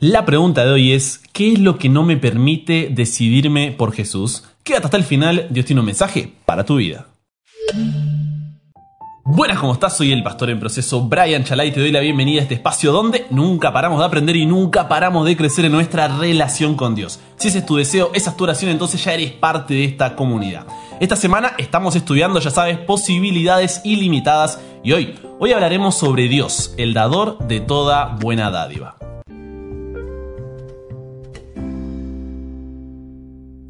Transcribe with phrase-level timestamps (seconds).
[0.00, 4.44] La pregunta de hoy es, ¿qué es lo que no me permite decidirme por Jesús?
[4.62, 7.08] Quédate hasta el final, Dios tiene un mensaje para tu vida.
[9.24, 9.96] Buenas, ¿cómo estás?
[9.96, 12.92] Soy el pastor en proceso Brian Chalai y te doy la bienvenida a este espacio
[12.92, 17.18] donde nunca paramos de aprender y nunca paramos de crecer en nuestra relación con Dios.
[17.34, 20.14] Si ese es tu deseo, esa es tu oración, entonces ya eres parte de esta
[20.14, 20.64] comunidad.
[21.00, 26.94] Esta semana estamos estudiando, ya sabes, posibilidades ilimitadas y hoy, hoy hablaremos sobre Dios, el
[26.94, 29.07] dador de toda buena dádiva.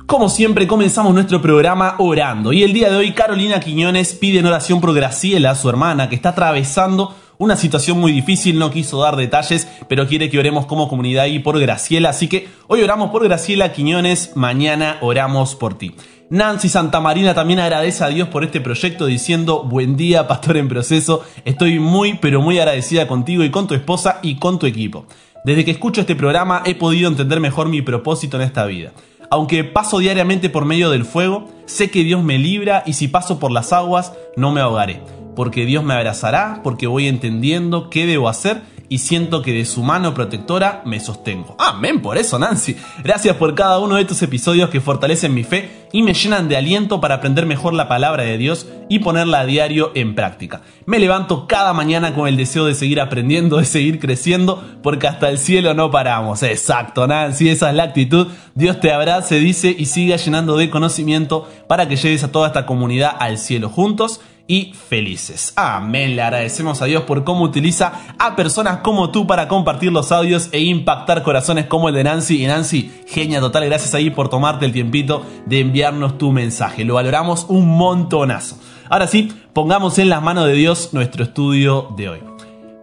[0.09, 2.55] Como siempre, comenzamos nuestro programa orando.
[2.55, 6.15] Y el día de hoy, Carolina Quiñones pide en oración por Graciela, su hermana, que
[6.15, 8.59] está atravesando una situación muy difícil.
[8.59, 12.09] No quiso dar detalles, pero quiere que oremos como comunidad y por Graciela.
[12.09, 15.95] Así que hoy oramos por Graciela Quiñones, mañana oramos por ti.
[16.31, 21.23] Nancy Santamarina también agradece a Dios por este proyecto diciendo, buen día, pastor en proceso,
[21.45, 25.05] estoy muy, pero muy agradecida contigo y con tu esposa y con tu equipo.
[25.45, 28.93] Desde que escucho este programa he podido entender mejor mi propósito en esta vida.
[29.31, 33.39] Aunque paso diariamente por medio del fuego, sé que Dios me libra y si paso
[33.39, 35.03] por las aguas no me ahogaré,
[35.37, 39.83] porque Dios me abrazará, porque voy entendiendo qué debo hacer y siento que de su
[39.83, 41.56] mano protectora me sostengo.
[41.58, 42.77] Amén por eso, Nancy.
[43.03, 46.56] Gracias por cada uno de estos episodios que fortalecen mi fe y me llenan de
[46.56, 50.62] aliento para aprender mejor la palabra de Dios y ponerla a diario en práctica.
[50.86, 55.28] Me levanto cada mañana con el deseo de seguir aprendiendo, de seguir creciendo, porque hasta
[55.28, 56.42] el cielo no paramos.
[56.42, 58.28] Exacto, Nancy, esa es la actitud.
[58.55, 62.67] Dios te abrace, dice, y siga llenando de conocimiento para que lleves a toda esta
[62.67, 65.53] comunidad al cielo juntos y felices.
[65.55, 66.17] Amén.
[66.17, 70.49] Le agradecemos a Dios por cómo utiliza a personas como tú para compartir los audios
[70.51, 72.43] e impactar corazones como el de Nancy.
[72.43, 76.85] Y Nancy, genia total, gracias ahí por tomarte el tiempito de enviarnos tu mensaje.
[76.85, 78.59] Lo valoramos un montonazo.
[78.89, 82.21] Ahora sí, pongamos en las manos de Dios nuestro estudio de hoy.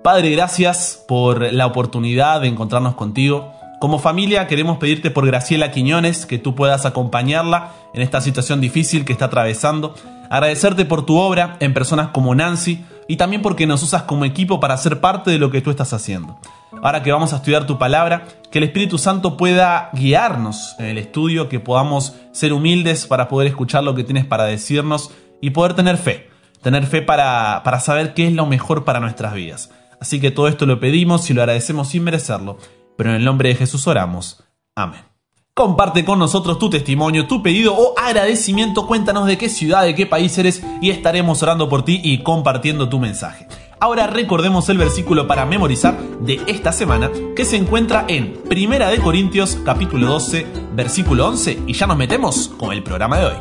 [0.04, 3.52] Padre, gracias por la oportunidad de encontrarnos contigo.
[3.82, 9.04] Como familia queremos pedirte por Graciela Quiñones que tú puedas acompañarla en esta situación difícil
[9.04, 9.96] que está atravesando
[10.30, 14.60] agradecerte por tu obra en personas como Nancy y también porque nos usas como equipo
[14.60, 16.40] para ser parte de lo que tú estás haciendo.
[16.82, 20.98] Ahora que vamos a estudiar tu palabra, que el Espíritu Santo pueda guiarnos en el
[20.98, 25.74] estudio, que podamos ser humildes para poder escuchar lo que tienes para decirnos y poder
[25.74, 26.30] tener fe,
[26.62, 29.72] tener fe para, para saber qué es lo mejor para nuestras vidas.
[30.00, 32.58] Así que todo esto lo pedimos y lo agradecemos sin merecerlo,
[32.98, 34.44] pero en el nombre de Jesús oramos.
[34.76, 35.15] Amén.
[35.58, 38.88] Comparte con nosotros tu testimonio, tu pedido o agradecimiento.
[38.88, 42.90] Cuéntanos de qué ciudad, de qué país eres y estaremos orando por ti y compartiendo
[42.90, 43.48] tu mensaje.
[43.80, 48.98] Ahora recordemos el versículo para memorizar de esta semana que se encuentra en Primera de
[48.98, 53.36] Corintios capítulo 12 versículo 11 y ya nos metemos con el programa de hoy.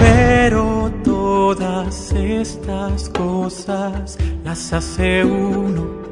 [0.00, 6.03] Pero todas estas cosas las hace uno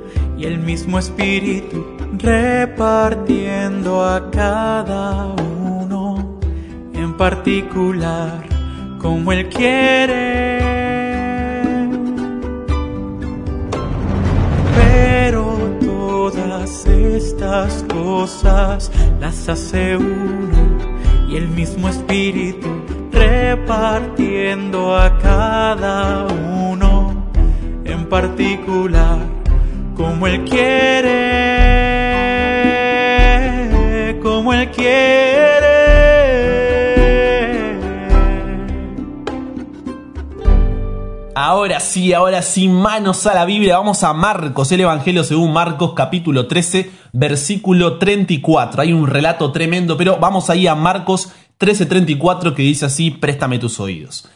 [0.42, 1.86] y el mismo espíritu
[2.18, 6.40] repartiendo a cada uno
[6.94, 8.42] en particular
[8.98, 10.58] como él quiere.
[14.74, 15.44] Pero
[15.80, 20.76] todas estas cosas las hace uno
[21.28, 22.68] y el mismo espíritu
[23.12, 27.28] repartiendo a cada uno
[27.84, 29.31] en particular
[30.22, 31.18] como Él quiere,
[34.22, 35.72] como Él quiere.
[41.34, 43.78] Ahora sí, ahora sí, manos a la Biblia.
[43.78, 48.80] Vamos a Marcos, el Evangelio según Marcos capítulo 13, versículo 34.
[48.80, 53.80] Hay un relato tremendo, pero vamos ahí a Marcos 13:34 que dice así, préstame tus
[53.80, 54.28] oídos.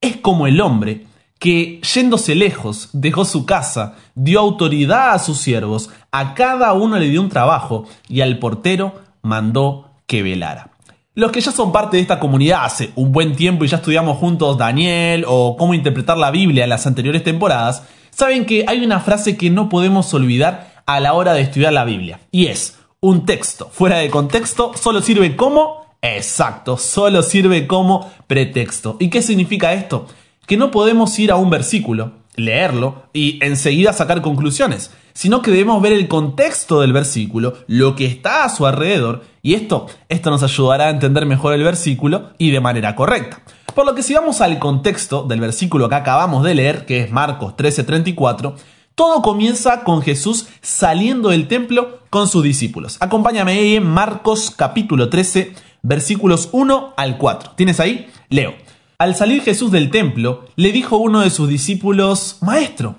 [0.00, 1.06] Es como el hombre
[1.42, 7.08] que, yéndose lejos, dejó su casa, dio autoridad a sus siervos, a cada uno le
[7.08, 10.70] dio un trabajo y al portero mandó que velara.
[11.16, 14.18] Los que ya son parte de esta comunidad hace un buen tiempo y ya estudiamos
[14.18, 17.82] juntos Daniel o cómo interpretar la Biblia en las anteriores temporadas,
[18.12, 21.84] saben que hay una frase que no podemos olvidar a la hora de estudiar la
[21.84, 25.82] Biblia, y es, un texto fuera de contexto solo sirve como...
[26.04, 28.96] Exacto, solo sirve como pretexto.
[28.98, 30.08] ¿Y qué significa esto?
[30.46, 35.82] Que no podemos ir a un versículo, leerlo y enseguida sacar conclusiones, sino que debemos
[35.82, 40.42] ver el contexto del versículo, lo que está a su alrededor, y esto, esto nos
[40.42, 43.42] ayudará a entender mejor el versículo y de manera correcta.
[43.74, 47.10] Por lo que si vamos al contexto del versículo que acabamos de leer, que es
[47.10, 48.54] Marcos 13:34,
[48.94, 52.98] todo comienza con Jesús saliendo del templo con sus discípulos.
[53.00, 57.52] Acompáñame en Marcos capítulo 13, versículos 1 al 4.
[57.56, 58.10] ¿Tienes ahí?
[58.28, 58.52] Leo.
[59.02, 62.94] Al salir Jesús del templo, le dijo uno de sus discípulos, Maestro,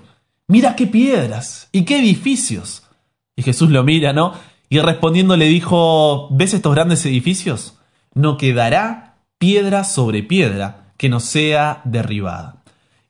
[0.46, 2.82] mira qué piedras y qué edificios.
[3.34, 4.34] Y Jesús lo mira, ¿no?
[4.68, 7.78] Y respondiendo le dijo, ¿ves estos grandes edificios?
[8.12, 12.56] No quedará piedra sobre piedra que no sea derribada.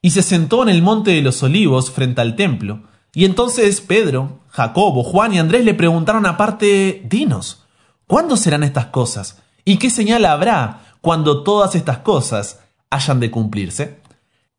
[0.00, 2.84] Y se sentó en el monte de los olivos frente al templo.
[3.12, 7.64] Y entonces Pedro, Jacobo, Juan y Andrés le preguntaron aparte, dinos,
[8.06, 9.42] ¿cuándo serán estas cosas?
[9.64, 12.60] ¿Y qué señal habrá cuando todas estas cosas
[12.94, 14.04] hayan de cumplirse?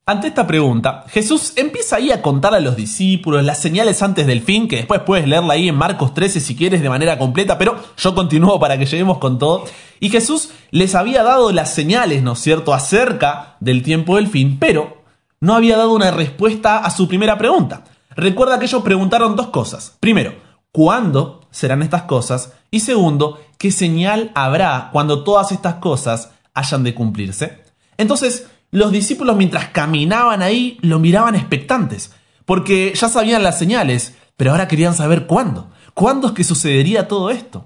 [0.08, 4.44] Ante esta pregunta, Jesús empieza ahí a contar a los discípulos las señales antes del
[4.44, 7.76] fin, que después puedes leerla ahí en Marcos 13 si quieres de manera completa, pero
[7.98, 9.66] yo continúo para que lleguemos con todo.
[10.00, 14.60] Y Jesús les había dado las señales, ¿no es cierto?, acerca del tiempo del fin,
[14.60, 15.02] pero
[15.40, 17.84] no había dado una respuesta a su primera pregunta.
[18.16, 19.98] Recuerda que ellos preguntaron dos cosas.
[20.00, 20.36] Primero,
[20.72, 22.54] ¿cuándo serán estas cosas?
[22.70, 27.65] Y segundo, ¿qué señal habrá cuando todas estas cosas hayan de cumplirse?
[27.98, 32.12] Entonces, los discípulos mientras caminaban ahí lo miraban expectantes,
[32.46, 35.70] porque ya sabían las señales, pero ahora querían saber cuándo.
[35.94, 37.66] ¿Cuándo es que sucedería todo esto?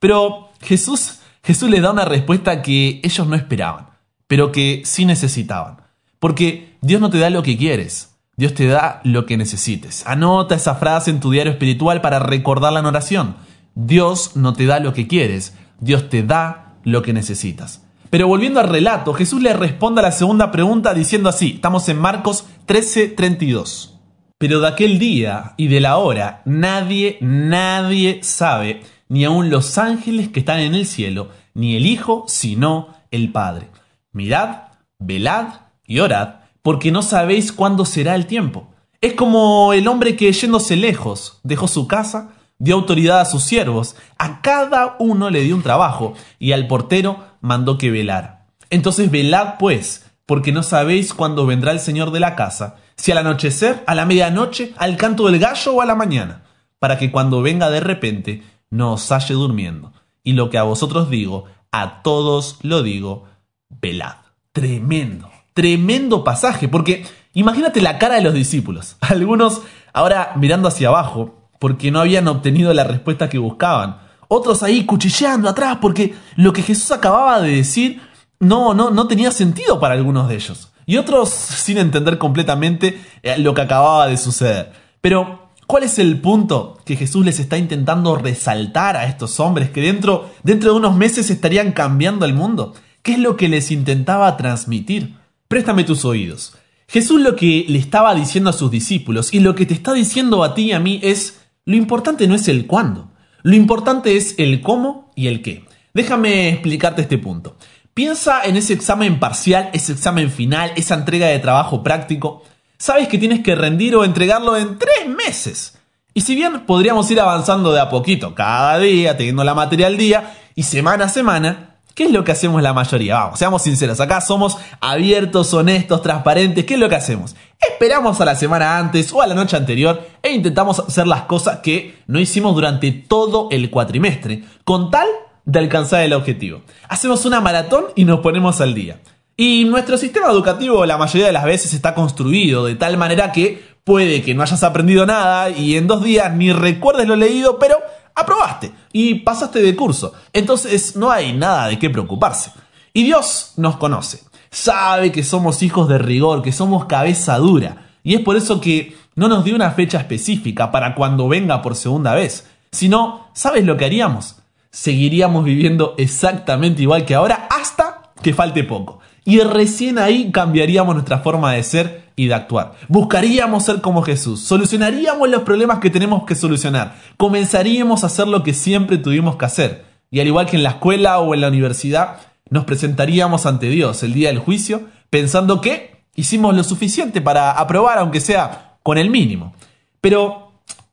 [0.00, 3.90] Pero Jesús, Jesús les da una respuesta que ellos no esperaban,
[4.26, 5.82] pero que sí necesitaban.
[6.18, 10.04] Porque Dios no te da lo que quieres, Dios te da lo que necesites.
[10.06, 13.36] Anota esa frase en tu diario espiritual para recordarla en oración.
[13.74, 17.82] Dios no te da lo que quieres, Dios te da lo que necesitas.
[18.10, 21.98] Pero volviendo al relato, Jesús le responde a la segunda pregunta diciendo así, estamos en
[21.98, 23.94] Marcos 13:32.
[24.38, 30.28] Pero de aquel día y de la hora nadie, nadie sabe, ni aun los ángeles
[30.28, 33.68] que están en el cielo, ni el Hijo, sino el Padre.
[34.12, 34.68] Mirad,
[34.98, 35.48] velad
[35.84, 38.68] y orad, porque no sabéis cuándo será el tiempo.
[39.00, 43.96] Es como el hombre que yéndose lejos dejó su casa, dio autoridad a sus siervos,
[44.18, 48.46] a cada uno le dio un trabajo, y al portero mandó que velara.
[48.70, 53.18] Entonces velad pues, porque no sabéis cuándo vendrá el Señor de la casa, si al
[53.18, 56.42] anochecer, a la medianoche, al canto del gallo o a la mañana,
[56.78, 59.92] para que cuando venga de repente no os halle durmiendo.
[60.22, 63.24] Y lo que a vosotros digo, a todos lo digo,
[63.68, 64.16] velad.
[64.52, 68.96] Tremendo, tremendo pasaje, porque imagínate la cara de los discípulos.
[69.00, 69.62] Algunos
[69.92, 75.48] ahora mirando hacia abajo, porque no habían obtenido la respuesta que buscaban otros ahí cuchilleando
[75.48, 78.00] atrás porque lo que Jesús acababa de decir
[78.38, 80.70] no, no, no tenía sentido para algunos de ellos.
[80.86, 84.72] Y otros sin entender completamente eh, lo que acababa de suceder.
[85.00, 89.82] Pero, ¿cuál es el punto que Jesús les está intentando resaltar a estos hombres que
[89.82, 92.74] dentro, dentro de unos meses estarían cambiando el mundo?
[93.02, 95.16] ¿Qué es lo que les intentaba transmitir?
[95.48, 96.54] Préstame tus oídos.
[96.86, 100.42] Jesús lo que le estaba diciendo a sus discípulos y lo que te está diciendo
[100.42, 101.37] a ti y a mí es,
[101.68, 103.10] lo importante no es el cuándo,
[103.42, 105.66] lo importante es el cómo y el qué.
[105.92, 107.58] Déjame explicarte este punto.
[107.92, 112.42] Piensa en ese examen parcial, ese examen final, esa entrega de trabajo práctico.
[112.78, 115.78] Sabes que tienes que rendir o entregarlo en tres meses.
[116.14, 119.98] Y si bien podríamos ir avanzando de a poquito, cada día, teniendo la materia al
[119.98, 121.67] día y semana a semana,
[121.98, 123.16] ¿Qué es lo que hacemos la mayoría?
[123.16, 126.64] Vamos, seamos sinceros, acá somos abiertos, honestos, transparentes.
[126.64, 127.34] ¿Qué es lo que hacemos?
[127.58, 131.58] Esperamos a la semana antes o a la noche anterior e intentamos hacer las cosas
[131.58, 135.08] que no hicimos durante todo el cuatrimestre, con tal
[135.44, 136.62] de alcanzar el objetivo.
[136.88, 139.00] Hacemos una maratón y nos ponemos al día.
[139.36, 143.60] Y nuestro sistema educativo la mayoría de las veces está construido de tal manera que
[143.82, 147.76] puede que no hayas aprendido nada y en dos días ni recuerdes lo leído, pero
[148.14, 150.12] aprobaste y pasaste de curso.
[150.32, 152.50] Entonces no hay nada de qué preocuparse.
[152.92, 157.92] Y Dios nos conoce, sabe que somos hijos de rigor, que somos cabeza dura.
[158.02, 161.76] Y es por eso que no nos dio una fecha específica para cuando venga por
[161.76, 162.48] segunda vez.
[162.72, 164.40] Sino, ¿sabes lo que haríamos?
[164.72, 168.98] Seguiríamos viviendo exactamente igual que ahora hasta que falte poco.
[169.28, 172.72] Y recién ahí cambiaríamos nuestra forma de ser y de actuar.
[172.88, 178.42] Buscaríamos ser como Jesús, solucionaríamos los problemas que tenemos que solucionar, comenzaríamos a hacer lo
[178.42, 179.84] que siempre tuvimos que hacer.
[180.10, 184.02] Y al igual que en la escuela o en la universidad, nos presentaríamos ante Dios
[184.02, 189.10] el día del juicio pensando que hicimos lo suficiente para aprobar, aunque sea con el
[189.10, 189.52] mínimo.
[190.00, 190.52] Pero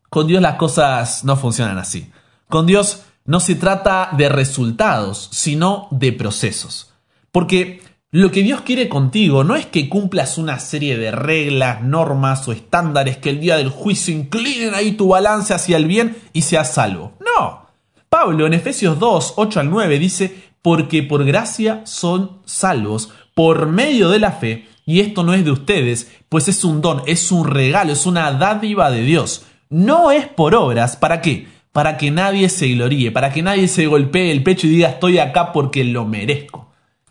[0.10, 2.12] con Dios las cosas no funcionan así.
[2.50, 6.92] Con Dios no se trata de resultados, sino de procesos.
[7.32, 7.82] Porque
[8.16, 12.54] lo que Dios quiere contigo no es que cumplas una serie de reglas, normas o
[12.54, 16.74] estándares que el día del juicio inclinen ahí tu balance hacia el bien y seas
[16.74, 17.12] salvo.
[17.20, 17.68] No.
[18.08, 24.08] Pablo en Efesios 2, 8 al 9 dice, porque por gracia son salvos por medio
[24.08, 27.46] de la fe, y esto no es de ustedes, pues es un don, es un
[27.46, 29.44] regalo, es una dádiva de Dios.
[29.70, 31.50] No es por obras, ¿para qué?
[31.74, 35.18] Para que nadie se gloríe, para que nadie se golpee el pecho y diga estoy
[35.18, 36.66] acá porque lo merezco.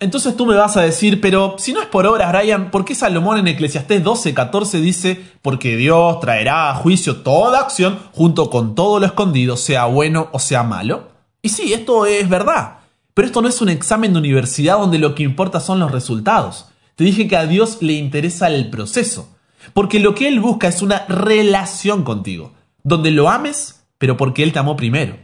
[0.05, 2.95] Entonces tú me vas a decir, pero si no es por obras, Brian, ¿por qué
[2.95, 8.75] Salomón en Eclesiastés 12, 14 dice, porque Dios traerá a juicio toda acción junto con
[8.75, 11.09] todo lo escondido, sea bueno o sea malo?
[11.41, 12.81] Y sí, esto es verdad,
[13.15, 16.67] pero esto no es un examen de universidad donde lo que importa son los resultados.
[16.97, 19.31] Te dije que a Dios le interesa el proceso,
[19.73, 24.53] porque lo que Él busca es una relación contigo, donde lo ames, pero porque Él
[24.53, 25.17] te amó primero.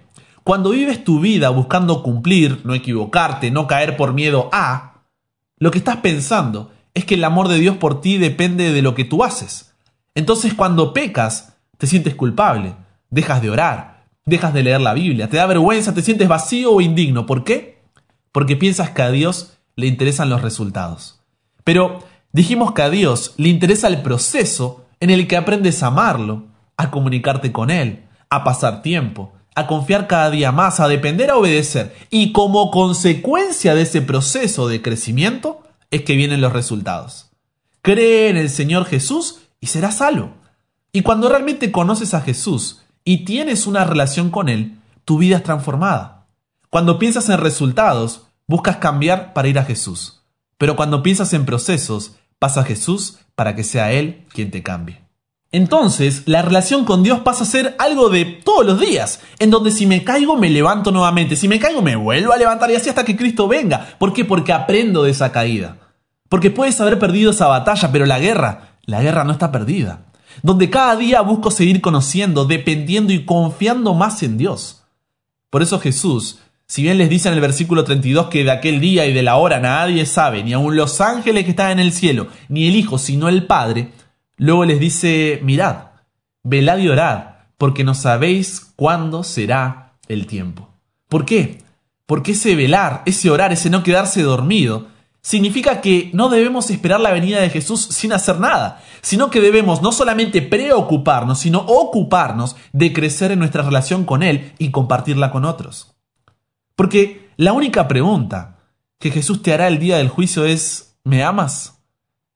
[0.51, 5.05] Cuando vives tu vida buscando cumplir, no equivocarte, no caer por miedo a,
[5.59, 8.97] lo que estás pensando es que el amor de Dios por ti depende de lo
[8.97, 9.73] que tú haces.
[10.17, 12.75] Entonces cuando pecas, te sientes culpable,
[13.11, 16.81] dejas de orar, dejas de leer la Biblia, te da vergüenza, te sientes vacío o
[16.81, 17.27] indigno.
[17.27, 17.81] ¿Por qué?
[18.33, 21.21] Porque piensas que a Dios le interesan los resultados.
[21.63, 22.03] Pero
[22.33, 26.91] dijimos que a Dios le interesa el proceso en el que aprendes a amarlo, a
[26.91, 31.95] comunicarte con Él, a pasar tiempo, a confiar cada día más, a depender, a obedecer.
[32.11, 37.31] Y como consecuencia de ese proceso de crecimiento es que vienen los resultados.
[37.83, 40.35] Cree en el Señor Jesús y serás salvo.
[40.93, 45.43] Y cuando realmente conoces a Jesús y tienes una relación con Él, tu vida es
[45.43, 46.27] transformada.
[46.69, 50.23] Cuando piensas en resultados, buscas cambiar para ir a Jesús.
[50.59, 55.00] Pero cuando piensas en procesos, pasa a Jesús para que sea Él quien te cambie.
[55.53, 59.73] Entonces, la relación con Dios pasa a ser algo de todos los días, en donde
[59.73, 62.89] si me caigo me levanto nuevamente, si me caigo me vuelvo a levantar y así
[62.89, 63.97] hasta que Cristo venga.
[63.99, 64.25] ¿Por qué?
[64.25, 65.77] Porque aprendo de esa caída.
[66.29, 70.05] Porque puedes haber perdido esa batalla, pero la guerra, la guerra no está perdida.
[70.45, 74.85] Donde cada día busco seguir conociendo, dependiendo y confiando más en Dios.
[75.51, 76.39] Por eso Jesús,
[76.69, 79.35] si bien les dice en el versículo 32 que de aquel día y de la
[79.35, 82.99] hora nadie sabe, ni aun los ángeles que están en el cielo, ni el Hijo,
[82.99, 83.91] sino el Padre,
[84.41, 85.91] Luego les dice, mirad,
[86.43, 87.25] velad y orad,
[87.59, 90.71] porque no sabéis cuándo será el tiempo.
[91.11, 91.63] ¿Por qué?
[92.07, 94.87] Porque ese velar, ese orar, ese no quedarse dormido,
[95.21, 99.83] significa que no debemos esperar la venida de Jesús sin hacer nada, sino que debemos
[99.83, 105.45] no solamente preocuparnos, sino ocuparnos de crecer en nuestra relación con Él y compartirla con
[105.45, 105.95] otros.
[106.77, 108.57] Porque la única pregunta
[108.99, 111.83] que Jesús te hará el día del juicio es, ¿me amas?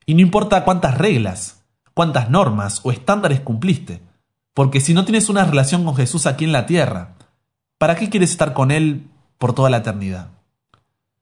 [0.05, 1.64] Y no importa cuántas reglas,
[1.95, 4.03] cuántas normas o estándares cumpliste.
[4.53, 7.15] Porque si no tienes una relación con Jesús aquí en la tierra,
[7.79, 9.09] ¿para qué quieres estar con Él
[9.39, 10.29] por toda la eternidad?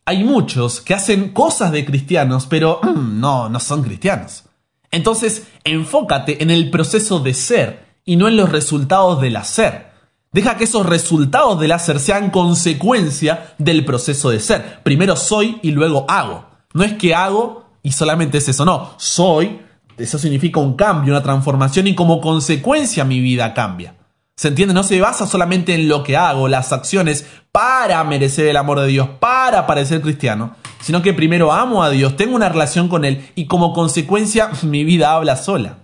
[0.04, 4.44] Hay muchos que hacen cosas de cristianos, pero no, no son cristianos.
[4.90, 9.92] Entonces, enfócate en el proceso de ser y no en los resultados del hacer.
[10.32, 14.82] Deja que esos resultados del hacer sean consecuencia del proceso de ser.
[14.82, 16.46] Primero soy y luego hago.
[16.74, 18.94] No es que hago y solamente es eso, no.
[18.96, 19.60] Soy,
[19.98, 23.96] eso significa un cambio, una transformación y como consecuencia mi vida cambia.
[24.36, 24.74] ¿Se entiende?
[24.74, 28.88] No se basa solamente en lo que hago, las acciones para merecer el amor de
[28.88, 33.28] Dios, para parecer cristiano, sino que primero amo a Dios, tengo una relación con Él
[33.34, 35.78] y como consecuencia mi vida habla sola.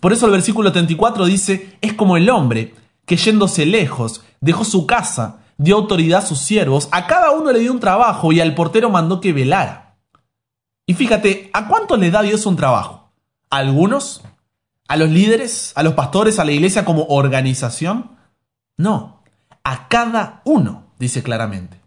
[0.00, 2.74] Por eso el versículo 34 dice, es como el hombre
[3.06, 7.58] que yéndose lejos dejó su casa, dio autoridad a sus siervos, a cada uno le
[7.58, 9.96] dio un trabajo y al portero mandó que velara.
[10.86, 13.03] Y fíjate, ¿a cuánto le da Dios un trabajo?
[13.58, 14.22] Algunos,
[14.88, 18.10] a los líderes, a los pastores, a la iglesia como organización.
[18.76, 19.22] No,
[19.62, 21.80] a cada uno, dice claramente.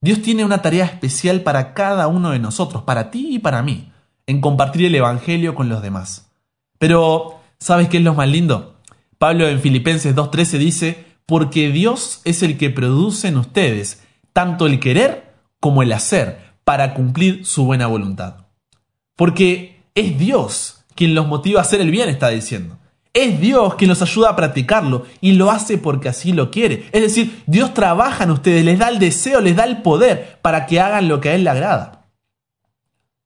[0.00, 3.90] Dios tiene una tarea especial para cada uno de nosotros, para ti y para mí,
[4.26, 6.30] en compartir el Evangelio con los demás.
[6.78, 8.76] Pero, ¿sabes qué es lo más lindo?
[9.18, 14.78] Pablo en Filipenses 2.13 dice, porque Dios es el que produce en ustedes tanto el
[14.78, 18.46] querer como el hacer para cumplir su buena voluntad.
[19.16, 22.78] Porque es Dios quien los motiva a hacer el bien, está diciendo.
[23.14, 26.88] Es Dios quien los ayuda a practicarlo y lo hace porque así lo quiere.
[26.92, 30.66] Es decir, Dios trabaja en ustedes, les da el deseo, les da el poder para
[30.66, 32.06] que hagan lo que a Él le agrada.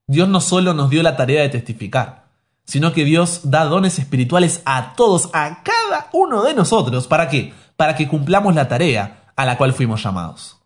[0.06, 2.26] Dios no solo nos dio la tarea de testificar,
[2.64, 7.06] sino que Dios da dones espirituales a todos, a cada uno de nosotros.
[7.06, 7.52] ¿Para qué?
[7.76, 10.61] Para que cumplamos la tarea a la cual fuimos llamados.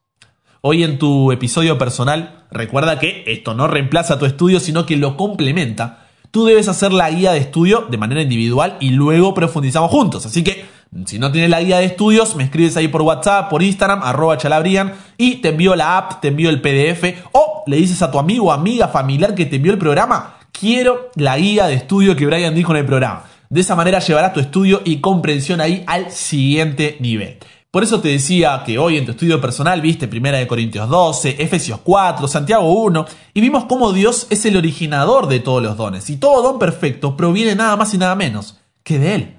[0.68, 5.16] Hoy en tu episodio personal, recuerda que esto no reemplaza tu estudio, sino que lo
[5.16, 6.08] complementa.
[6.32, 10.26] Tú debes hacer la guía de estudio de manera individual y luego profundizamos juntos.
[10.26, 10.64] Así que,
[11.04, 14.38] si no tienes la guía de estudios, me escribes ahí por WhatsApp, por Instagram, arroba
[14.38, 18.18] chalabrian, y te envío la app, te envío el PDF, o le dices a tu
[18.18, 22.56] amigo, amiga, familiar que te envió el programa, quiero la guía de estudio que Brian
[22.56, 23.22] dijo en el programa.
[23.50, 27.38] De esa manera llevarás tu estudio y comprensión ahí al siguiente nivel.
[27.76, 31.42] Por eso te decía que hoy en tu estudio personal viste Primera de Corintios 12,
[31.42, 33.04] Efesios 4, Santiago 1
[33.34, 37.18] y vimos cómo Dios es el originador de todos los dones y todo don perfecto
[37.18, 39.36] proviene nada más y nada menos que de Él.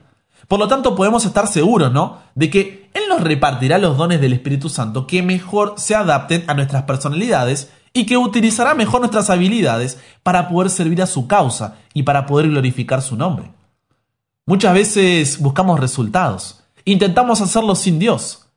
[0.48, 2.20] Por lo tanto podemos estar seguros, ¿no?
[2.36, 6.54] De que Él nos repartirá los dones del Espíritu Santo que mejor se adapten a
[6.54, 12.04] nuestras personalidades y que utilizará mejor nuestras habilidades para poder servir a su causa y
[12.04, 13.52] para poder glorificar su nombre.
[14.46, 18.48] Muchas veces buscamos resultados, intentamos hacerlo sin Dios,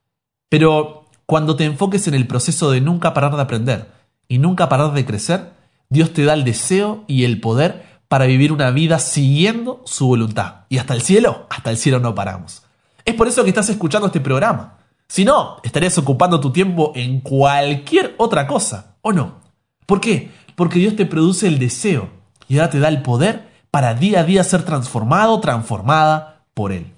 [0.49, 3.91] pero cuando te enfoques en el proceso de nunca parar de aprender
[4.29, 5.53] y nunca parar de crecer,
[5.89, 10.67] Dios te da el deseo y el poder para vivir una vida siguiendo su voluntad.
[10.69, 12.63] Y hasta el cielo, hasta el cielo no paramos.
[13.05, 14.79] Es por eso que estás escuchando este programa.
[15.09, 19.41] Si no, estarías ocupando tu tiempo en cualquier otra cosa, ¿o no?
[19.87, 20.31] ¿Por qué?
[20.55, 22.11] Porque Dios te produce el deseo
[22.47, 26.93] y ahora te da el poder para día a día ser transformado, transformada por Él.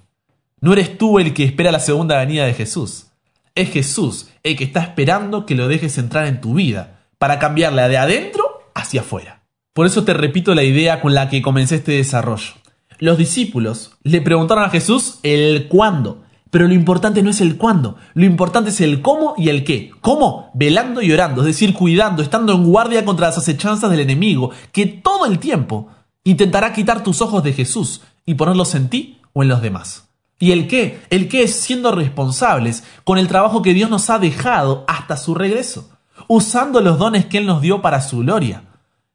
[0.63, 3.07] No eres tú el que espera la segunda venida de Jesús.
[3.53, 7.89] Es Jesús el que está esperando que lo dejes entrar en tu vida para cambiarla
[7.89, 9.43] de adentro hacia afuera.
[9.73, 12.53] Por eso te repito la idea con la que comencé este desarrollo.
[12.97, 17.97] Los discípulos le preguntaron a Jesús el cuándo, pero lo importante no es el cuándo,
[18.13, 19.91] lo importante es el cómo y el qué.
[19.99, 20.49] ¿Cómo?
[20.53, 24.85] Velando y orando, es decir, cuidando, estando en guardia contra las acechanzas del enemigo, que
[24.85, 25.89] todo el tiempo
[26.23, 30.12] intentará quitar tus ojos de Jesús y ponerlos en ti o en los demás.
[30.39, 31.01] ¿Y el qué?
[31.09, 35.35] El qué es siendo responsables con el trabajo que Dios nos ha dejado hasta su
[35.35, 35.89] regreso,
[36.27, 38.63] usando los dones que Él nos dio para su gloria.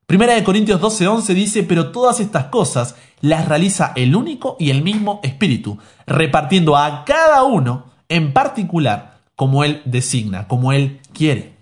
[0.07, 4.83] Primera de Corintios 12:11 dice, pero todas estas cosas las realiza el único y el
[4.83, 11.57] mismo Espíritu, repartiendo a cada uno en particular como Él designa, como Él quiere.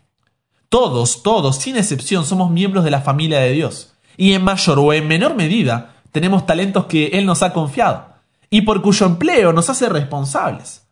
[0.69, 4.93] Todos, todos, sin excepción, somos miembros de la familia de Dios, y en mayor o
[4.93, 8.16] en menor medida tenemos talentos que Él nos ha confiado,
[8.51, 10.83] y por cuyo empleo nos hace responsables.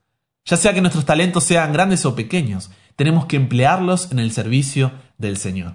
[0.45, 4.93] Ya sea que nuestros talentos sean grandes o pequeños, tenemos que emplearlos en el servicio
[5.19, 5.75] del Señor.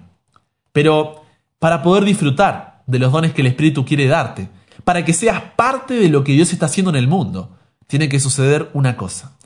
[0.72, 1.24] Pero
[1.58, 4.48] para poder disfrutar de los dones que el Espíritu quiere darte,
[4.84, 7.56] para que seas parte de lo que Dios está haciendo en el mundo,
[7.86, 9.36] tiene que suceder una cosa.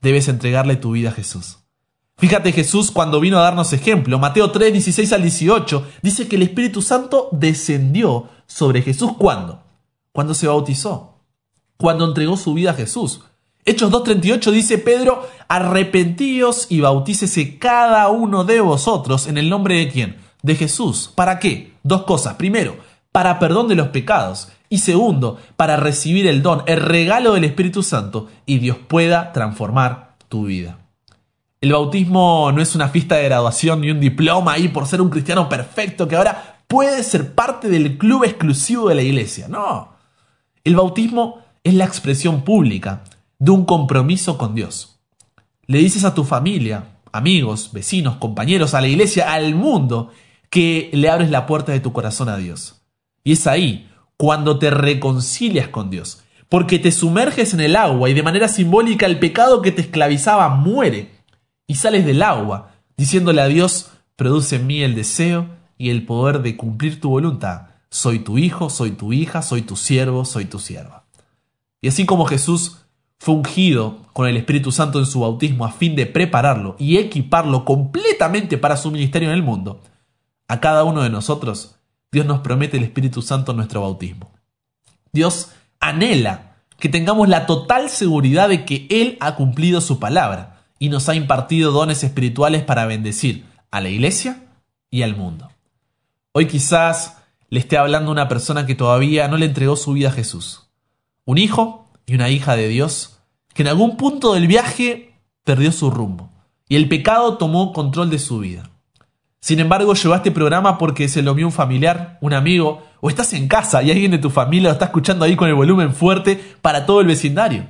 [0.00, 1.58] Debes entregarle tu vida a Jesús.
[2.16, 6.42] Fíjate Jesús cuando vino a darnos ejemplo, Mateo 3, 16 al 18, dice que el
[6.42, 9.62] Espíritu Santo descendió sobre Jesús cuando?
[10.10, 11.17] Cuando se bautizó,
[11.78, 13.22] cuando entregó su vida a Jesús.
[13.64, 19.88] Hechos 2.38 dice Pedro, arrepentíos y bautícese cada uno de vosotros en el nombre de
[19.88, 20.28] quién?
[20.42, 21.12] de Jesús.
[21.14, 21.72] ¿Para qué?
[21.82, 22.34] Dos cosas.
[22.34, 22.76] Primero,
[23.12, 24.50] para perdón de los pecados.
[24.70, 30.16] Y segundo, para recibir el don, el regalo del Espíritu Santo y Dios pueda transformar
[30.28, 30.78] tu vida.
[31.60, 35.08] El bautismo no es una fiesta de graduación ni un diploma ahí por ser un
[35.08, 39.48] cristiano perfecto que ahora puede ser parte del club exclusivo de la iglesia.
[39.48, 39.94] No.
[40.62, 43.04] El bautismo es la expresión pública
[43.38, 44.98] de un compromiso con Dios.
[45.66, 50.10] Le dices a tu familia, amigos, vecinos, compañeros, a la iglesia, al mundo,
[50.50, 52.82] que le abres la puerta de tu corazón a Dios.
[53.22, 58.14] Y es ahí cuando te reconcilias con Dios, porque te sumerges en el agua y
[58.14, 61.10] de manera simbólica el pecado que te esclavizaba muere
[61.66, 66.42] y sales del agua diciéndole a Dios, produce en mí el deseo y el poder
[66.42, 67.68] de cumplir tu voluntad.
[67.90, 71.04] Soy tu hijo, soy tu hija, soy tu siervo, soy tu sierva.
[71.80, 72.78] Y así como Jesús
[73.18, 77.64] fue ungido con el Espíritu Santo en su bautismo a fin de prepararlo y equiparlo
[77.64, 79.80] completamente para su ministerio en el mundo,
[80.48, 81.76] a cada uno de nosotros,
[82.10, 84.30] Dios nos promete el Espíritu Santo en nuestro bautismo.
[85.12, 90.88] Dios anhela que tengamos la total seguridad de que Él ha cumplido su palabra y
[90.88, 94.44] nos ha impartido dones espirituales para bendecir a la iglesia
[94.90, 95.50] y al mundo.
[96.32, 97.18] Hoy quizás
[97.50, 100.67] le esté hablando a una persona que todavía no le entregó su vida a Jesús.
[101.28, 103.18] Un hijo y una hija de Dios
[103.52, 105.12] que en algún punto del viaje
[105.44, 106.32] perdió su rumbo
[106.70, 108.70] y el pecado tomó control de su vida.
[109.38, 113.10] Sin embargo, llegó a este programa porque se lo vio un familiar, un amigo, o
[113.10, 115.92] estás en casa y alguien de tu familia lo está escuchando ahí con el volumen
[115.92, 117.66] fuerte para todo el vecindario.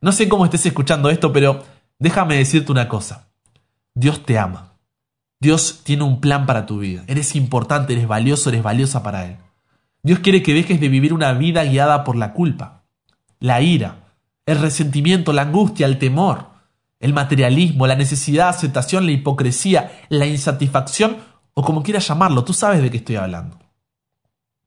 [0.00, 1.64] No sé cómo estés escuchando esto, pero
[1.98, 3.26] déjame decirte una cosa.
[3.92, 4.74] Dios te ama.
[5.40, 7.02] Dios tiene un plan para tu vida.
[7.08, 9.38] Eres importante, eres valioso, eres valiosa para Él.
[10.04, 12.83] Dios quiere que dejes de vivir una vida guiada por la culpa,
[13.44, 14.12] la ira,
[14.46, 16.54] el resentimiento, la angustia, el temor
[17.04, 21.18] el materialismo, la necesidad, aceptación, la hipocresía, la insatisfacción
[21.52, 23.58] o como quieras llamarlo, tú sabes de qué estoy hablando.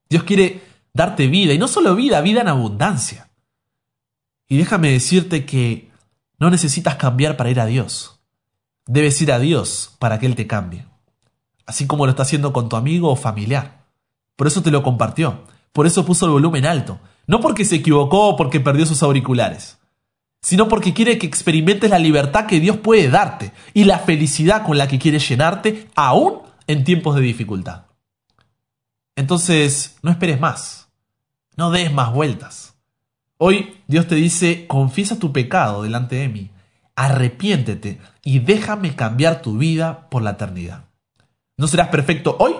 [0.08, 0.62] Dios quiere
[0.94, 3.32] darte vida y no solo vida, vida en abundancia.
[4.48, 5.90] Y déjame decirte que
[6.38, 8.20] no necesitas cambiar para ir a Dios.
[8.86, 10.86] Debes ir a Dios para que Él te cambie.
[11.66, 13.84] Así como lo está haciendo con tu amigo o familiar.
[14.36, 15.42] Por eso te lo compartió.
[15.74, 17.00] Por eso puso el volumen alto.
[17.28, 19.78] No porque se equivocó o porque perdió sus auriculares
[20.42, 24.78] sino porque quiere que experimentes la libertad que Dios puede darte y la felicidad con
[24.78, 27.86] la que quiere llenarte aún en tiempos de dificultad.
[29.16, 30.90] Entonces, no esperes más,
[31.56, 32.76] no des más vueltas.
[33.38, 36.52] Hoy Dios te dice, confiesa tu pecado delante de mí,
[36.96, 40.86] arrepiéntete y déjame cambiar tu vida por la eternidad.
[41.58, 42.54] No serás perfecto hoy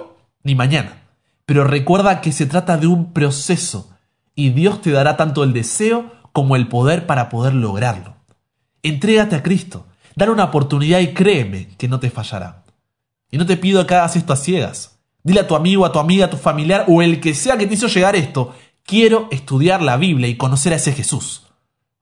[0.44, 1.04] ni mañana,
[1.46, 3.90] pero recuerda que se trata de un proceso
[4.38, 8.16] y Dios te dará tanto el deseo como el poder para poder lograrlo.
[8.84, 12.64] Entrégate a Cristo, dale una oportunidad y créeme que no te fallará.
[13.32, 15.00] Y no te pido que hagas esto a ciegas.
[15.24, 17.66] Dile a tu amigo, a tu amiga, a tu familiar o el que sea que
[17.66, 21.48] te hizo llegar esto, quiero estudiar la Biblia y conocer a ese Jesús.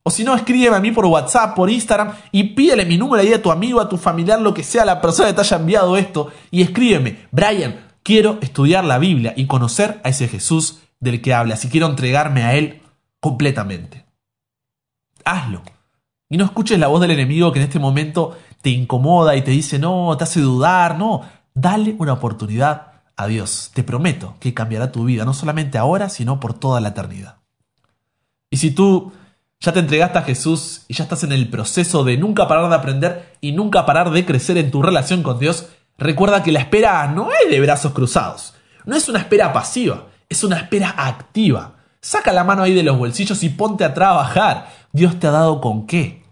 [0.03, 3.31] O si no, escríbeme a mí por WhatsApp, por Instagram y pídele mi número ahí
[3.31, 5.95] a tu amigo, a tu familiar, lo que sea, la persona que te haya enviado
[5.95, 11.33] esto y escríbeme, Brian, quiero estudiar la Biblia y conocer a ese Jesús del que
[11.33, 12.81] hablas y quiero entregarme a Él
[13.19, 14.05] completamente.
[15.23, 15.61] Hazlo.
[16.29, 19.51] Y no escuches la voz del enemigo que en este momento te incomoda y te
[19.51, 21.21] dice, no, te hace dudar, no.
[21.53, 23.71] Dale una oportunidad a Dios.
[23.73, 27.37] Te prometo que cambiará tu vida, no solamente ahora, sino por toda la eternidad.
[28.49, 29.11] Y si tú
[29.59, 32.75] ya te entregaste a Jesús y ya estás en el proceso de nunca parar de
[32.75, 37.07] aprender y nunca parar de crecer en tu relación con Dios, recuerda que la espera
[37.07, 38.53] no es de brazos cruzados,
[38.85, 41.75] no es una espera pasiva, es una espera activa.
[42.01, 44.69] Saca la mano ahí de los bolsillos y ponte a trabajar.
[44.91, 46.23] Dios te ha dado con qué.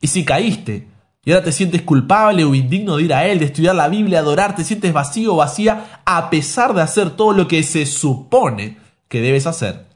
[0.00, 0.88] Y si caíste
[1.24, 4.20] y ahora te sientes culpable o indigno de ir a Él, de estudiar la Biblia,
[4.20, 8.78] adorar, te sientes vacío o vacía a pesar de hacer todo lo que se supone
[9.08, 9.86] que debes hacer,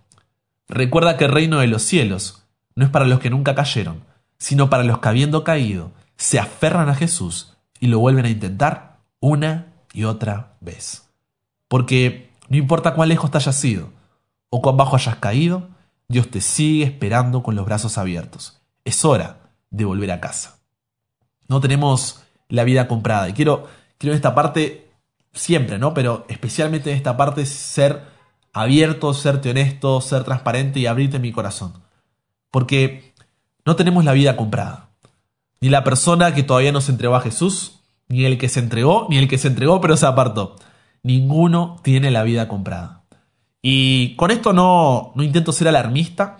[0.68, 2.42] recuerda que el reino de los cielos
[2.74, 4.02] no es para los que nunca cayeron,
[4.38, 8.98] sino para los que habiendo caído se aferran a Jesús y lo vuelven a intentar
[9.20, 11.08] una y otra vez.
[11.68, 13.90] Porque no importa cuán lejos te hayas ido
[14.50, 15.68] o cuán bajo hayas caído,
[16.08, 18.60] Dios te sigue esperando con los brazos abiertos.
[18.84, 20.58] Es hora de volver a casa.
[21.46, 23.28] No tenemos la vida comprada.
[23.28, 24.90] Y quiero, quiero en esta parte,
[25.32, 25.94] siempre, ¿no?
[25.94, 28.02] Pero especialmente en esta parte, ser
[28.52, 31.74] abierto, serte honesto, ser transparente y abrirte mi corazón.
[32.50, 33.14] Porque
[33.64, 34.88] no tenemos la vida comprada.
[35.60, 39.06] Ni la persona que todavía no se entregó a Jesús, ni el que se entregó,
[39.08, 40.56] ni el que se entregó pero se apartó.
[41.02, 43.04] Ninguno tiene la vida comprada.
[43.62, 46.38] Y con esto no, no intento ser alarmista,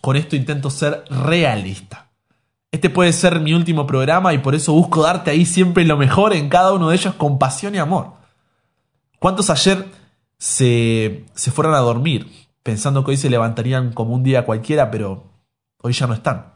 [0.00, 2.10] con esto intento ser realista.
[2.72, 6.32] Este puede ser mi último programa y por eso busco darte ahí siempre lo mejor
[6.32, 8.12] en cada uno de ellos con pasión y amor.
[9.18, 9.86] ¿Cuántos ayer
[10.38, 12.30] se, se fueron a dormir
[12.62, 15.30] pensando que hoy se levantarían como un día cualquiera, pero
[15.82, 16.54] Hoy ya no están.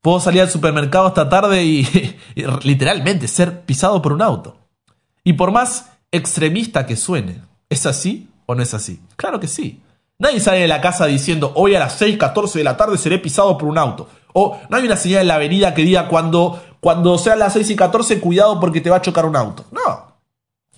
[0.00, 1.86] Puedo salir al supermercado esta tarde y,
[2.62, 4.56] literalmente ser pisado por un auto.
[5.22, 9.00] Y por más extremista que suene, ¿es así o no es así?
[9.16, 9.80] Claro que sí.
[10.18, 13.56] Nadie sale de la casa diciendo hoy a las 6.14 de la tarde seré pisado
[13.56, 14.08] por un auto.
[14.34, 17.70] O no hay una señal en la avenida que diga cuando, cuando sea las 6
[17.70, 19.64] y 14 cuidado porque te va a chocar un auto.
[19.70, 20.14] No.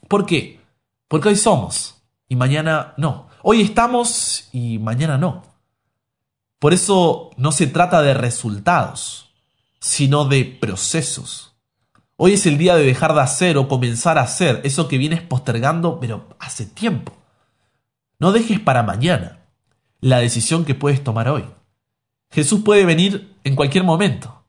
[0.09, 0.61] ¿Por qué?
[1.09, 1.97] Porque hoy somos
[2.29, 3.29] y mañana no.
[3.43, 5.43] Hoy estamos y mañana no.
[6.59, 9.33] Por eso no se trata de resultados,
[9.81, 11.52] sino de procesos.
[12.17, 15.23] Hoy es el día de dejar de hacer o comenzar a hacer eso que vienes
[15.23, 17.13] postergando, pero hace tiempo.
[18.19, 19.41] No dejes para mañana
[20.01, 21.45] la decisión que puedes tomar hoy.
[22.31, 24.45] Jesús puede venir en cualquier momento.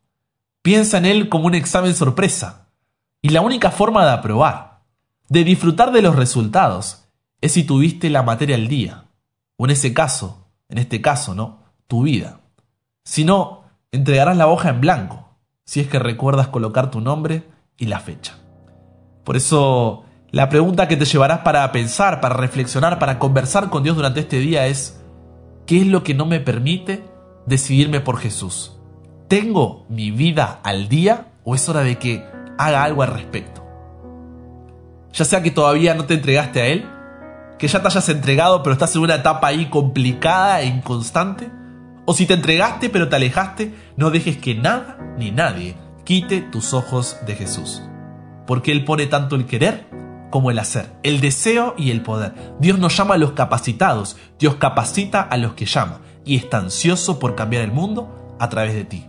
[0.61, 2.67] Piensa en Él como un examen sorpresa.
[3.21, 4.81] Y la única forma de aprobar,
[5.29, 7.05] de disfrutar de los resultados,
[7.41, 9.05] es si tuviste la materia al día.
[9.57, 11.63] O en ese caso, en este caso, ¿no?
[11.87, 12.39] tu vida.
[13.03, 17.43] Si no, entregarás la hoja en blanco, si es que recuerdas colocar tu nombre
[17.77, 18.37] y la fecha.
[19.23, 23.95] Por eso, la pregunta que te llevarás para pensar, para reflexionar, para conversar con Dios
[23.95, 25.01] durante este día es,
[25.65, 27.03] ¿qué es lo que no me permite
[27.45, 28.77] decidirme por Jesús?
[29.27, 32.25] ¿Tengo mi vida al día o es hora de que
[32.57, 33.63] haga algo al respecto?
[35.13, 36.85] Ya sea que todavía no te entregaste a Él,
[37.59, 41.51] que ya te hayas entregado pero estás en una etapa ahí complicada e inconstante,
[42.05, 46.73] o si te entregaste pero te alejaste, no dejes que nada ni nadie quite tus
[46.73, 47.81] ojos de Jesús.
[48.45, 49.87] Porque Él pone tanto el querer
[50.29, 52.33] como el hacer, el deseo y el poder.
[52.59, 57.19] Dios nos llama a los capacitados, Dios capacita a los que llama y está ansioso
[57.19, 59.05] por cambiar el mundo a través de ti.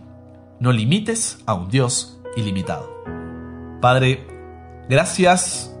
[0.59, 3.03] No limites a un Dios ilimitado.
[3.81, 4.27] Padre,
[4.89, 5.75] gracias,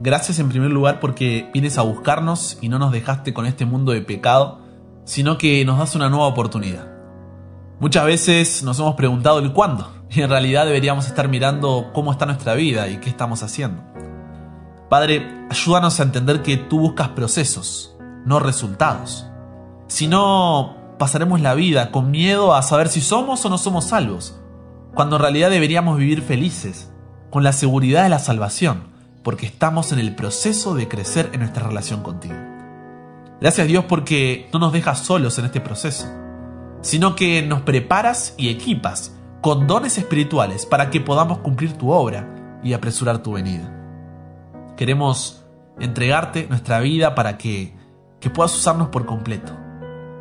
[0.00, 3.92] gracias en primer lugar porque vienes a buscarnos y no nos dejaste con este mundo
[3.92, 4.66] de pecado
[5.06, 6.88] sino que nos das una nueva oportunidad.
[7.78, 9.88] Muchas veces nos hemos preguntado el cuándo,
[10.22, 13.82] en realidad deberíamos estar mirando cómo está nuestra vida y qué estamos haciendo.
[14.88, 19.26] Padre, ayúdanos a entender que tú buscas procesos, no resultados.
[19.88, 24.40] Si no, pasaremos la vida con miedo a saber si somos o no somos salvos,
[24.94, 26.92] cuando en realidad deberíamos vivir felices,
[27.30, 28.84] con la seguridad de la salvación,
[29.22, 32.36] porque estamos en el proceso de crecer en nuestra relación contigo.
[33.40, 36.06] Gracias Dios porque no nos dejas solos en este proceso,
[36.80, 39.15] sino que nos preparas y equipas
[39.46, 43.72] con dones espirituales para que podamos cumplir tu obra y apresurar tu venida.
[44.76, 45.46] queremos
[45.78, 47.72] entregarte nuestra vida para que,
[48.18, 49.52] que puedas usarnos por completo.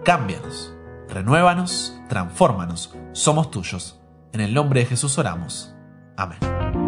[0.03, 0.75] Cámbianos,
[1.09, 2.95] renuévanos, transfórmanos.
[3.13, 3.99] Somos tuyos.
[4.31, 5.73] En el nombre de Jesús oramos.
[6.15, 6.84] Amén.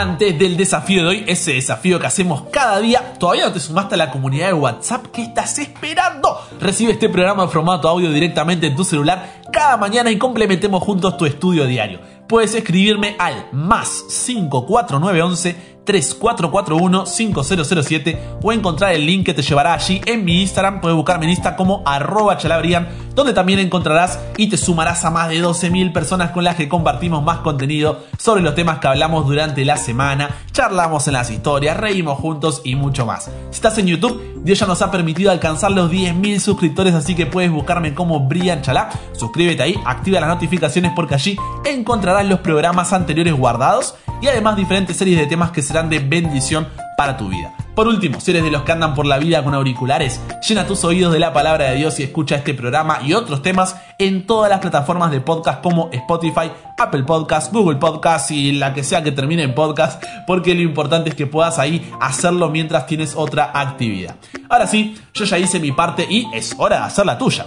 [0.00, 3.14] Antes del desafío de hoy, ese desafío que hacemos cada día.
[3.18, 5.06] ¿Todavía no te sumaste a la comunidad de WhatsApp?
[5.12, 6.40] ¿Qué estás esperando?
[6.60, 11.16] Recibe este programa en formato audio directamente en tu celular cada mañana y complementemos juntos
[11.16, 12.00] tu estudio diario.
[12.28, 20.24] Puedes escribirme al más 54911 3441-5007 o encontrar el link que te llevará allí en
[20.24, 20.80] mi Instagram.
[20.80, 25.30] Puedes buscarme en Insta como arroba chalabrian, donde también encontrarás y te sumarás a más
[25.30, 29.64] de 12.000 personas con las que compartimos más contenido sobre los temas que hablamos durante
[29.64, 33.30] la semana, charlamos en las historias, reímos juntos y mucho más.
[33.50, 37.24] Si estás en YouTube, Dios ya nos ha permitido alcanzar los 10.000 suscriptores, así que
[37.26, 38.90] puedes buscarme como Brian Chalá.
[39.12, 44.96] Suscríbete ahí, activa las notificaciones porque allí encontrarás los programas anteriores guardados y además diferentes
[44.96, 47.54] series de temas que serán de bendición para tu vida.
[47.78, 50.82] Por último, si eres de los que andan por la vida con auriculares, llena tus
[50.82, 54.50] oídos de la palabra de Dios y escucha este programa y otros temas en todas
[54.50, 59.12] las plataformas de podcast como Spotify, Apple Podcast, Google Podcast y la que sea que
[59.12, 64.16] termine en podcast, porque lo importante es que puedas ahí hacerlo mientras tienes otra actividad.
[64.48, 67.46] Ahora sí, yo ya hice mi parte y es hora de hacer la tuya.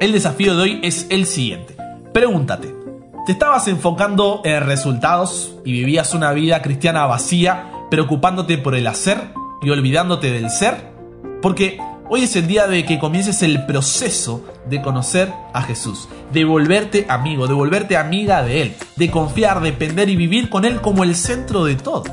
[0.00, 1.76] El desafío de hoy es el siguiente.
[2.12, 2.73] Pregúntate,
[3.24, 9.30] ¿Te estabas enfocando en resultados y vivías una vida cristiana vacía, preocupándote por el hacer
[9.62, 10.92] y olvidándote del ser?
[11.40, 11.78] Porque
[12.10, 17.06] hoy es el día de que comiences el proceso de conocer a Jesús, de volverte
[17.08, 21.16] amigo, de volverte amiga de Él, de confiar, depender y vivir con Él como el
[21.16, 22.04] centro de todo.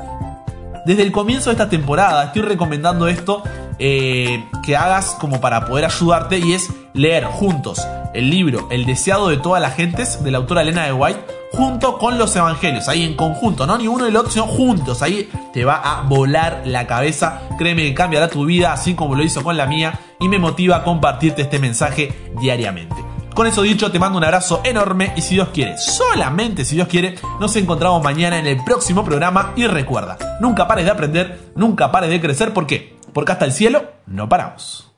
[0.86, 3.42] Desde el comienzo de esta temporada estoy recomendando esto
[3.78, 9.28] eh, que hagas como para poder ayudarte y es leer juntos el libro El deseado
[9.28, 11.20] de todas las gentes de la autora Elena de White
[11.52, 15.02] junto con los evangelios, ahí en conjunto, no ni uno ni el otro, sino juntos,
[15.02, 19.22] ahí te va a volar la cabeza, créeme que cambiará tu vida así como lo
[19.22, 22.96] hizo con la mía y me motiva a compartirte este mensaje diariamente.
[23.34, 26.88] Con eso dicho, te mando un abrazo enorme y si Dios quiere, solamente si Dios
[26.88, 31.90] quiere, nos encontramos mañana en el próximo programa y recuerda, nunca pares de aprender, nunca
[31.90, 32.96] pares de crecer, ¿por qué?
[33.12, 34.91] Porque hasta el cielo no paramos.